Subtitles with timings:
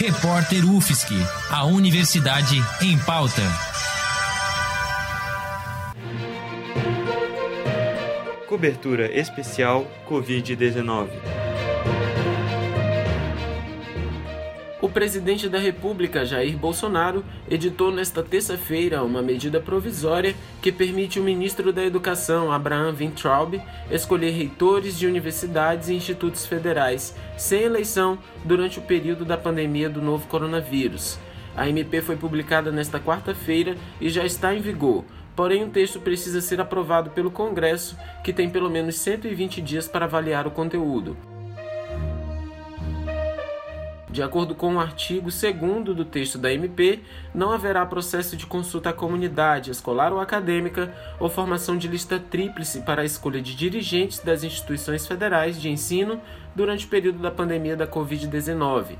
[0.00, 1.14] Repórter UFSC,
[1.50, 3.42] a Universidade em Pauta.
[8.48, 11.49] Cobertura especial Covid-19.
[14.90, 21.72] Presidente da República, Jair Bolsonaro, editou nesta terça-feira uma medida provisória que permite o ministro
[21.72, 28.82] da Educação, Abraham Weintraub, escolher reitores de universidades e institutos federais sem eleição durante o
[28.82, 31.18] período da pandemia do novo coronavírus.
[31.56, 35.04] A MP foi publicada nesta quarta-feira e já está em vigor.
[35.34, 40.04] Porém, o texto precisa ser aprovado pelo Congresso, que tem pelo menos 120 dias para
[40.04, 41.16] avaliar o conteúdo.
[44.12, 46.98] De acordo com o artigo 2 do texto da MP,
[47.32, 52.80] não haverá processo de consulta à comunidade, escolar ou acadêmica, ou formação de lista tríplice
[52.80, 56.20] para a escolha de dirigentes das instituições federais de ensino
[56.56, 58.96] durante o período da pandemia da Covid-19.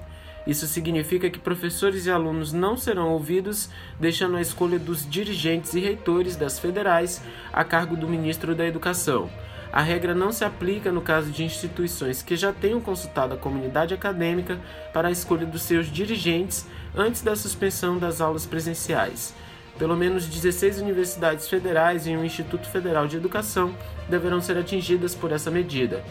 [0.47, 5.81] Isso significa que professores e alunos não serão ouvidos, deixando a escolha dos dirigentes e
[5.81, 7.21] reitores das federais
[7.53, 9.29] a cargo do ministro da Educação.
[9.73, 13.95] A regra não se aplica no caso de instituições que já tenham consultado a comunidade
[13.95, 14.59] acadêmica
[14.93, 19.33] para a escolha dos seus dirigentes antes da suspensão das aulas presenciais.
[19.79, 23.75] Pelo menos 16 universidades federais e um Instituto Federal de Educação
[24.09, 26.05] deverão ser atingidas por essa medida.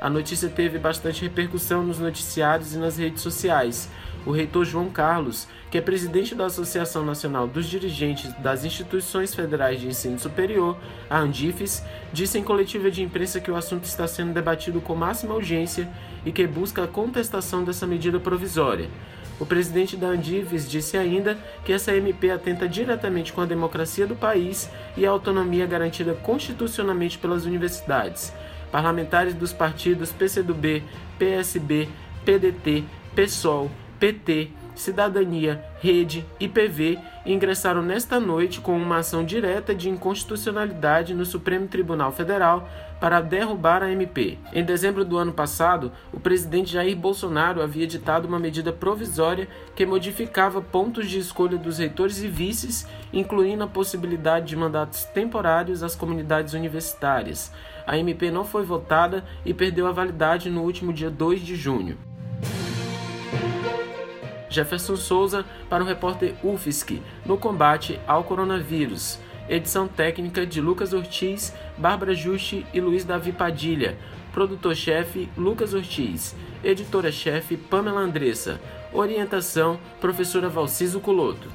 [0.00, 3.88] A notícia teve bastante repercussão nos noticiários e nas redes sociais.
[4.24, 9.80] O reitor João Carlos, que é presidente da Associação Nacional dos Dirigentes das Instituições Federais
[9.80, 10.76] de Ensino Superior,
[11.10, 11.82] a Andifes,
[12.12, 15.88] disse em coletiva de imprensa que o assunto está sendo debatido com máxima urgência
[16.24, 18.88] e que busca a contestação dessa medida provisória.
[19.40, 24.14] O presidente da Andifes disse ainda que essa MP atenta diretamente com a democracia do
[24.14, 28.32] país e a autonomia garantida constitucionalmente pelas universidades
[28.70, 30.82] parlamentares dos partidos PCdoB,
[31.18, 31.88] PSB,
[32.24, 32.84] PDT,
[33.14, 41.14] PSOL, PT, Cidadania, Rede e PV ingressaram nesta noite com uma ação direta de inconstitucionalidade
[41.14, 42.68] no Supremo Tribunal Federal
[43.00, 44.38] para derrubar a MP.
[44.52, 49.84] Em dezembro do ano passado, o presidente Jair Bolsonaro havia editado uma medida provisória que
[49.84, 55.96] modificava pontos de escolha dos reitores e vices, incluindo a possibilidade de mandatos temporários às
[55.96, 57.52] comunidades universitárias.
[57.84, 61.98] A MP não foi votada e perdeu a validade no último dia 2 de junho.
[64.58, 69.20] Jefferson Souza para o repórter UFSC no combate ao coronavírus.
[69.48, 73.96] Edição técnica de Lucas Ortiz, Bárbara Juste e Luiz Davi Padilha.
[74.32, 76.34] Produtor-chefe Lucas Ortiz.
[76.64, 78.60] Editora-chefe Pamela Andressa.
[78.92, 81.48] Orientação Professora Valciso Culoto.